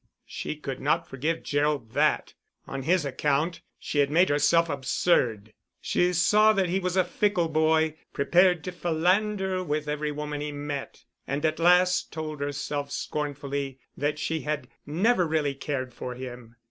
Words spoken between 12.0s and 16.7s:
told herself scornfully that she had never really cared for him.